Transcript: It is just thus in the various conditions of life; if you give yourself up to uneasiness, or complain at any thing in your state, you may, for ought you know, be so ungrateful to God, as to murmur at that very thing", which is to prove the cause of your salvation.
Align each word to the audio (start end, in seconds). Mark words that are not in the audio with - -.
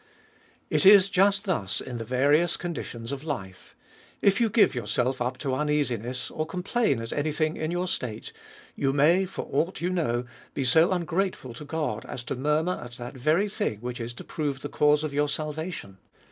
It 0.71 0.83
is 0.83 1.09
just 1.09 1.43
thus 1.45 1.79
in 1.79 1.99
the 1.99 2.03
various 2.03 2.57
conditions 2.57 3.11
of 3.11 3.23
life; 3.23 3.75
if 4.19 4.41
you 4.41 4.49
give 4.49 4.73
yourself 4.73 5.21
up 5.21 5.37
to 5.37 5.53
uneasiness, 5.53 6.31
or 6.31 6.47
complain 6.47 6.99
at 6.99 7.13
any 7.13 7.31
thing 7.31 7.55
in 7.55 7.69
your 7.69 7.87
state, 7.87 8.33
you 8.75 8.93
may, 8.93 9.25
for 9.27 9.47
ought 9.51 9.79
you 9.79 9.91
know, 9.91 10.25
be 10.55 10.63
so 10.63 10.91
ungrateful 10.91 11.53
to 11.53 11.65
God, 11.65 12.03
as 12.05 12.23
to 12.23 12.35
murmur 12.35 12.81
at 12.83 12.93
that 12.93 13.13
very 13.15 13.47
thing", 13.47 13.77
which 13.81 13.99
is 14.01 14.15
to 14.15 14.23
prove 14.23 14.61
the 14.61 14.69
cause 14.69 15.03
of 15.03 15.13
your 15.13 15.29
salvation. 15.29 15.99